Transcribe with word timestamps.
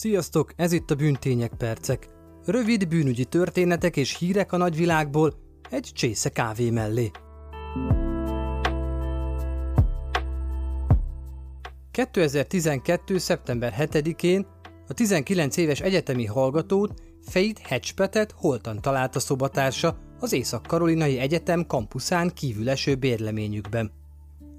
Sziasztok, 0.00 0.52
ez 0.56 0.72
itt 0.72 0.90
a 0.90 0.94
Bűntények 0.94 1.52
Percek. 1.58 2.08
Rövid 2.44 2.88
bűnügyi 2.88 3.24
történetek 3.24 3.96
és 3.96 4.16
hírek 4.18 4.52
a 4.52 4.56
nagyvilágból 4.56 5.34
egy 5.70 5.90
csésze 5.94 6.28
kávé 6.28 6.70
mellé. 6.70 7.10
2012. 11.90 13.18
szeptember 13.18 13.74
7-én 13.78 14.46
a 14.88 14.92
19 14.92 15.56
éves 15.56 15.80
egyetemi 15.80 16.26
hallgatót 16.26 17.02
Faith 17.22 17.60
Hedgepetet 17.62 18.34
holtan 18.36 18.80
találta 18.80 19.20
szobatársa 19.20 19.98
az 20.20 20.32
Észak-Karolinai 20.32 21.18
Egyetem 21.18 21.66
kampuszán 21.66 22.30
kívüleső 22.34 22.94
bérleményükben. 22.94 23.92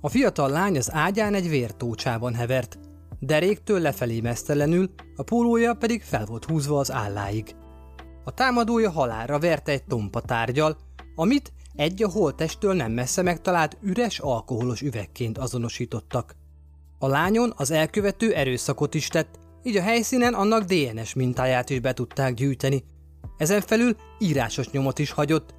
A 0.00 0.08
fiatal 0.08 0.50
lány 0.50 0.76
az 0.76 0.92
ágyán 0.92 1.34
egy 1.34 1.48
vértócsában 1.48 2.34
hevert, 2.34 2.78
deréktől 3.26 3.80
lefelé 3.80 4.20
mesztelenül, 4.20 4.90
a 5.16 5.22
pólója 5.22 5.74
pedig 5.74 6.02
fel 6.02 6.24
volt 6.24 6.44
húzva 6.44 6.78
az 6.78 6.92
álláig. 6.92 7.54
A 8.24 8.30
támadója 8.30 8.90
halálra 8.90 9.38
verte 9.38 9.72
egy 9.72 9.84
tompa 9.84 10.20
tárgyal, 10.20 10.76
amit 11.16 11.52
egy 11.74 12.02
a 12.02 12.08
holtestől 12.08 12.74
nem 12.74 12.92
messze 12.92 13.22
megtalált 13.22 13.76
üres 13.80 14.18
alkoholos 14.18 14.80
üvegként 14.80 15.38
azonosítottak. 15.38 16.34
A 16.98 17.06
lányon 17.06 17.52
az 17.56 17.70
elkövető 17.70 18.34
erőszakot 18.34 18.94
is 18.94 19.08
tett, 19.08 19.38
így 19.62 19.76
a 19.76 19.82
helyszínen 19.82 20.34
annak 20.34 20.62
DNS 20.62 21.14
mintáját 21.14 21.70
is 21.70 21.80
be 21.80 21.92
tudták 21.92 22.34
gyűjteni. 22.34 22.84
Ezen 23.36 23.60
felül 23.60 23.96
írásos 24.18 24.70
nyomot 24.70 24.98
is 24.98 25.10
hagyott. 25.10 25.54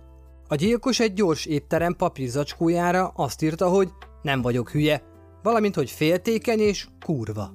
A 0.48 0.56
gyilkos 0.56 1.00
egy 1.00 1.14
gyors 1.14 1.46
étterem 1.46 1.96
papírzacskójára 1.96 3.08
azt 3.16 3.42
írta, 3.42 3.70
hogy 3.70 3.90
nem 4.22 4.42
vagyok 4.42 4.70
hülye, 4.70 5.04
valamint 5.46 5.76
hogy 5.76 5.90
féltékeny 5.90 6.60
és 6.60 6.88
kurva. 7.06 7.54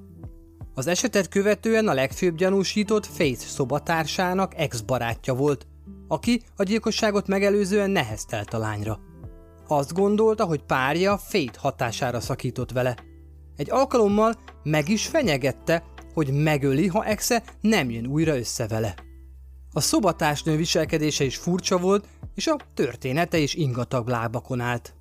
Az 0.73 0.87
esetet 0.87 1.27
követően 1.27 1.87
a 1.87 1.93
legfőbb 1.93 2.35
gyanúsított 2.35 3.05
Faith 3.05 3.39
szobatársának 3.39 4.53
ex-barátja 4.57 5.33
volt, 5.33 5.67
aki 6.07 6.41
a 6.55 6.63
gyilkosságot 6.63 7.27
megelőzően 7.27 7.89
neheztelt 7.89 8.53
a 8.53 8.57
lányra. 8.57 8.99
Azt 9.67 9.93
gondolta, 9.93 10.45
hogy 10.45 10.63
párja 10.63 11.17
Faith 11.17 11.57
hatására 11.57 12.19
szakított 12.19 12.71
vele. 12.71 12.97
Egy 13.55 13.71
alkalommal 13.71 14.35
meg 14.63 14.89
is 14.89 15.07
fenyegette, 15.07 15.83
hogy 16.13 16.33
megöli, 16.33 16.87
ha 16.87 17.05
exe 17.05 17.43
nem 17.61 17.89
jön 17.89 18.05
újra 18.05 18.37
össze 18.37 18.67
vele. 18.67 18.95
A 19.71 19.79
szobatársnő 19.79 20.55
viselkedése 20.55 21.23
is 21.23 21.37
furcsa 21.37 21.77
volt, 21.77 22.07
és 22.35 22.47
a 22.47 22.57
története 22.73 23.37
is 23.37 23.53
ingatag 23.53 24.07
lábakon 24.07 24.59
állt. 24.59 24.95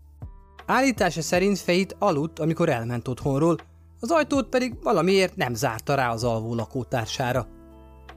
Állítása 0.70 1.22
szerint 1.22 1.58
Fejt 1.58 1.96
aludt, 1.98 2.38
amikor 2.38 2.68
elment 2.68 3.08
otthonról, 3.08 3.56
az 4.00 4.10
ajtót 4.10 4.48
pedig 4.48 4.82
valamiért 4.82 5.36
nem 5.36 5.54
zárta 5.54 5.94
rá 5.94 6.10
az 6.10 6.24
alvó 6.24 6.54
lakótársára. 6.54 7.46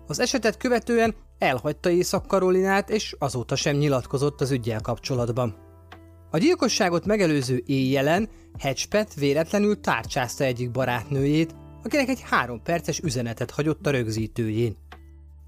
Az 0.08 0.20
esetet 0.20 0.58
követően 0.58 1.16
elhagyta 1.38 1.90
Észak-Karolinát, 1.90 2.90
és 2.90 3.16
azóta 3.20 3.56
sem 3.56 3.76
nyilatkozott 3.76 4.42
az 4.42 4.52
ügyel 4.52 4.82
kapcsolatban. 4.82 5.56
A 6.32 6.38
gyilkosságot 6.38 7.06
megelőző 7.06 7.64
éjjelen 7.66 8.30
Hedgepet 8.60 9.14
véletlenül 9.14 9.80
tárcsázta 9.80 10.44
egyik 10.44 10.72
barátnőjét, 10.72 11.56
akinek 11.84 12.10
egy 12.10 12.22
három 12.22 12.62
perces 12.64 13.00
üzenetet 13.00 13.52
hagyott 13.52 13.88
a 13.88 13.92
rögzítőjén. 13.92 14.78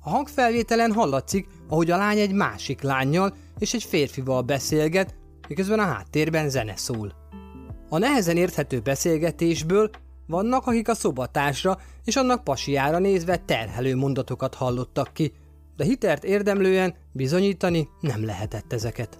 A 0.03 0.09
hangfelvételen 0.09 0.93
hallatszik, 0.93 1.47
ahogy 1.69 1.91
a 1.91 1.97
lány 1.97 2.19
egy 2.19 2.33
másik 2.33 2.81
lányjal 2.81 3.35
és 3.57 3.73
egy 3.73 3.83
férfival 3.83 4.41
beszélget, 4.41 5.15
miközben 5.47 5.79
a 5.79 5.85
háttérben 5.85 6.49
zene 6.49 6.75
szól. 6.75 7.13
A 7.89 7.97
nehezen 7.97 8.37
érthető 8.37 8.79
beszélgetésből 8.79 9.89
vannak, 10.27 10.67
akik 10.67 10.89
a 10.89 10.95
szobatásra 10.95 11.79
és 12.03 12.15
annak 12.15 12.43
pasiára 12.43 12.99
nézve 12.99 13.37
terhelő 13.37 13.95
mondatokat 13.95 14.55
hallottak 14.55 15.13
ki, 15.13 15.33
de 15.75 15.83
hitert 15.83 16.23
érdemlően 16.23 16.95
bizonyítani 17.11 17.89
nem 17.99 18.25
lehetett 18.25 18.73
ezeket. 18.73 19.17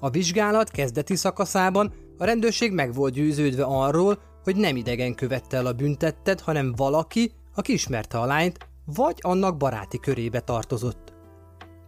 A 0.00 0.10
vizsgálat 0.10 0.70
kezdeti 0.70 1.16
szakaszában 1.16 1.92
a 2.18 2.24
rendőrség 2.24 2.72
meg 2.72 2.94
volt 2.94 3.12
győződve 3.12 3.64
arról, 3.64 4.18
hogy 4.44 4.56
nem 4.56 4.76
idegen 4.76 5.14
követte 5.14 5.56
el 5.56 5.66
a 5.66 5.72
büntettet, 5.72 6.40
hanem 6.40 6.72
valaki, 6.76 7.32
aki 7.54 7.72
ismerte 7.72 8.18
a 8.18 8.26
lányt, 8.26 8.58
vagy 8.84 9.18
annak 9.20 9.56
baráti 9.56 9.98
körébe 10.00 10.40
tartozott. 10.40 11.09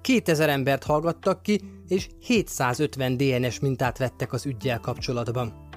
2000 0.02 0.48
embert 0.48 0.84
hallgattak 0.84 1.42
ki, 1.42 1.60
és 1.88 2.08
750 2.20 3.16
DNS 3.16 3.60
mintát 3.60 3.98
vettek 3.98 4.32
az 4.32 4.46
ügyjel 4.46 4.80
kapcsolatban. 4.80 5.68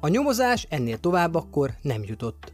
A 0.00 0.08
nyomozás 0.08 0.66
ennél 0.68 0.98
tovább 0.98 1.34
akkor 1.34 1.74
nem 1.82 2.02
jutott. 2.04 2.52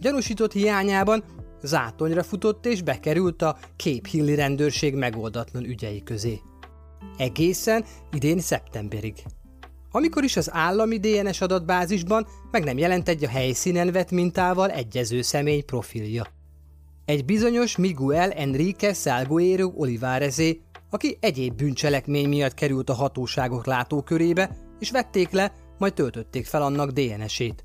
Gyanúsított 0.00 0.52
hiányában 0.52 1.24
zátonyra 1.62 2.22
futott 2.22 2.66
és 2.66 2.82
bekerült 2.82 3.42
a 3.42 3.56
Cape 3.76 4.08
Hilli 4.10 4.34
rendőrség 4.34 4.94
megoldatlan 4.94 5.64
ügyei 5.64 6.02
közé. 6.02 6.40
Egészen 7.16 7.84
idén 8.12 8.38
szeptemberig. 8.40 9.14
Amikor 9.90 10.24
is 10.24 10.36
az 10.36 10.52
állami 10.52 10.98
DNS 10.98 11.40
adatbázisban 11.40 12.26
meg 12.50 12.64
nem 12.64 12.78
jelent 12.78 13.08
egy 13.08 13.24
a 13.24 13.28
helyszínen 13.28 13.92
vett 13.92 14.10
mintával 14.10 14.70
egyező 14.70 15.22
személy 15.22 15.60
profilja. 15.60 16.26
Egy 17.04 17.24
bizonyos 17.24 17.76
Miguel 17.76 18.30
Enrique 18.30 18.92
Salguero 18.92 19.72
Olivarezé, 19.76 20.60
aki 20.90 21.16
egyéb 21.20 21.54
bűncselekmény 21.54 22.28
miatt 22.28 22.54
került 22.54 22.90
a 22.90 22.94
hatóságok 22.94 23.66
látókörébe, 23.66 24.56
és 24.78 24.90
vették 24.90 25.30
le, 25.30 25.52
majd 25.78 25.94
töltötték 25.94 26.46
fel 26.46 26.62
annak 26.62 26.90
DNS-ét. 26.90 27.64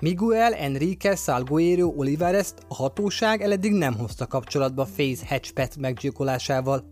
Miguel 0.00 0.52
Enrique 0.54 1.16
Salguero 1.16 1.92
Olivares 1.96 2.48
a 2.68 2.74
hatóság 2.74 3.42
eleddig 3.42 3.72
nem 3.72 3.94
hozta 3.94 4.26
kapcsolatba 4.26 4.86
Faze 4.86 5.26
Hatchpet 5.28 5.76
meggyilkolásával. 5.76 6.84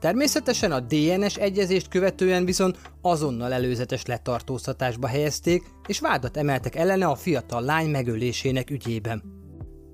Természetesen 0.00 0.72
a 0.72 0.80
DNS 0.80 1.36
egyezést 1.36 1.88
követően 1.88 2.44
viszont 2.44 2.78
azonnal 3.00 3.52
előzetes 3.52 4.04
letartóztatásba 4.06 5.06
helyezték, 5.06 5.62
és 5.86 6.00
vádat 6.00 6.36
emeltek 6.36 6.74
ellene 6.74 7.06
a 7.06 7.16
fiatal 7.16 7.62
lány 7.62 7.90
megölésének 7.90 8.70
ügyében. 8.70 9.31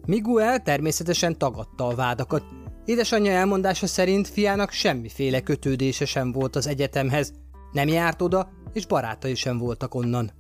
Miguel 0.08 0.62
természetesen 0.62 1.38
tagadta 1.38 1.86
a 1.86 1.94
vádakat. 1.94 2.42
Édesanyja 2.84 3.32
elmondása 3.32 3.86
szerint 3.86 4.28
fiának 4.28 4.70
semmiféle 4.70 5.41
kötődése 5.41 6.04
sem 6.04 6.32
volt 6.32 6.56
az 6.56 6.66
egyetemhez, 6.66 7.32
nem 7.72 7.88
járt 7.88 8.22
oda, 8.22 8.48
és 8.72 8.86
barátai 8.86 9.34
sem 9.34 9.58
voltak 9.58 9.94
onnan. 9.94 10.30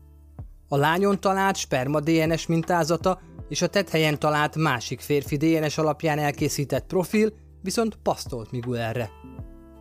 A 0.68 0.76
lányon 0.76 1.20
talált 1.20 1.56
sperma 1.56 2.00
DNS 2.00 2.46
mintázata 2.46 3.20
és 3.48 3.62
a 3.62 3.66
tethelyen 3.66 4.18
talált 4.18 4.56
másik 4.56 5.00
férfi 5.00 5.36
DNS 5.36 5.78
alapján 5.78 6.18
elkészített 6.18 6.86
profil 6.86 7.32
viszont 7.62 7.98
pasztolt 8.02 8.50
Miguelre. 8.50 9.10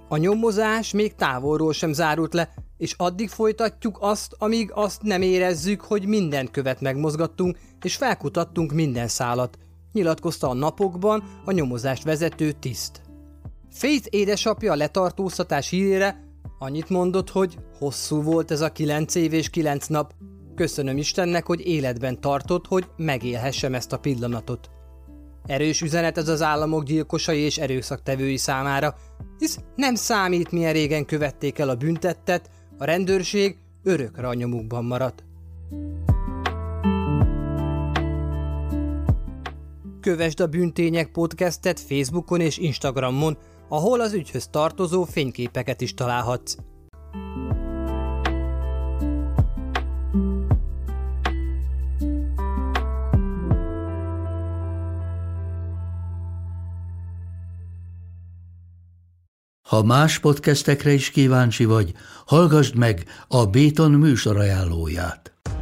A 0.10 0.18
nyomozás 0.18 0.92
még 0.92 1.16
távolról 1.16 1.74
sem 1.74 1.94
zárult 1.94 2.34
le, 2.34 2.54
és 2.78 2.94
addig 2.98 3.30
folytatjuk 3.30 3.98
azt, 4.02 4.36
amíg 4.38 4.72
azt 4.74 5.02
nem 5.02 5.22
érezzük, 5.22 5.82
hogy 5.82 6.06
minden 6.06 6.52
követ 6.52 6.82
megmozgattunk, 6.82 7.58
és 7.82 7.96
felkutattunk 7.96 8.72
minden 8.74 9.08
szálat, 9.08 9.58
nyilatkozta 9.92 10.50
a 10.50 10.54
napokban 10.54 11.24
a 11.46 11.52
nyomozást 11.52 12.04
vezető 12.04 12.52
tiszt. 12.52 13.02
Faith 13.72 14.08
édesapja 14.10 14.72
a 14.72 14.76
letartóztatás 14.76 15.70
hírére 15.70 16.26
annyit 16.60 16.90
mondott, 16.90 17.30
hogy 17.30 17.58
hosszú 17.80 18.22
volt 18.22 18.52
ez 18.52 18.62
a 18.62 18.72
kilenc 18.72 19.16
év 19.16 19.34
és 19.34 19.50
kilenc 19.50 19.88
nap, 19.88 20.14
köszönöm 20.56 20.98
Istennek, 20.98 21.46
hogy 21.46 21.68
életben 21.68 22.22
tartott, 22.22 22.68
hogy 22.68 22.86
megélhessem 22.96 23.74
ezt 23.74 23.94
a 23.94 24.00
pillanatot. 24.00 24.70
Erős 25.46 25.82
üzenet 25.82 26.18
ez 26.18 26.28
az 26.28 26.42
államok 26.42 26.84
gyilkosai 26.84 27.40
és 27.40 27.58
erőszaktevői 27.58 28.38
számára, 28.38 28.96
hisz 29.38 29.60
nem 29.76 29.96
számít, 29.96 30.52
milyen 30.52 30.74
régen 30.74 31.06
követték 31.06 31.60
el 31.60 31.70
a 31.70 31.76
büntettet, 31.76 32.50
a 32.78 32.86
rendőrség 32.86 33.58
örökre 33.84 34.28
a 34.28 34.34
nyomukban 34.34 34.86
maradt. 34.86 35.24
Kövesd 40.08 40.40
a 40.40 40.48
Bűntények 40.48 41.12
podcastet 41.12 41.80
Facebookon 41.80 42.42
és 42.42 42.58
Instagramon, 42.58 43.38
ahol 43.70 44.02
az 44.02 44.14
ügyhöz 44.14 44.48
tartozó 44.48 45.04
fényképeket 45.04 45.82
is 45.82 45.94
találhatsz. 45.94 46.56
Ha 59.62 59.84
más 59.84 60.20
podcastekre 60.20 60.92
is 60.92 61.10
kíváncsi 61.10 61.66
vagy, 61.66 61.94
hallgassd 62.26 62.76
meg 62.76 63.06
a 63.28 63.46
Béton 63.46 63.92
műsor 63.92 64.38
ajánlóját. 64.38 65.37